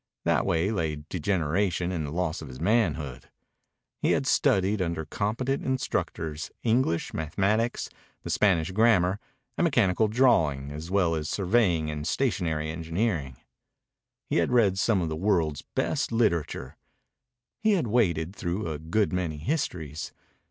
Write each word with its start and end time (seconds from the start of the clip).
That 0.23 0.47
way 0.47 0.71
lay 0.71 1.03
degeneration 1.09 1.91
and 1.91 2.07
the 2.07 2.11
loss 2.11 2.41
of 2.41 2.47
his 2.47 2.59
manhood. 2.59 3.29
He 3.99 4.13
had 4.13 4.25
studied 4.25 4.81
under 4.81 5.05
competent 5.05 5.63
instructors 5.63 6.49
English, 6.63 7.13
mathematics, 7.13 7.87
the 8.23 8.31
Spanish 8.31 8.71
grammar, 8.71 9.19
and 9.59 9.63
mechanical 9.65 10.07
drawing, 10.07 10.71
as 10.71 10.89
well 10.89 11.13
as 11.13 11.29
surveying 11.29 11.91
and 11.91 12.07
stationary 12.07 12.71
engineering. 12.71 13.37
He 14.25 14.37
had 14.37 14.51
read 14.51 14.79
some 14.79 15.03
of 15.03 15.09
the 15.09 15.15
world's 15.15 15.61
best 15.61 16.11
literature. 16.11 16.77
He 17.59 17.73
had 17.73 17.85
waded 17.85 18.35
through 18.35 18.71
a 18.71 18.79
good 18.79 19.13
many 19.13 19.37
histories. 19.37 20.13